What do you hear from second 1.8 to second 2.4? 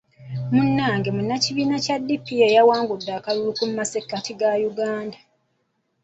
kya DP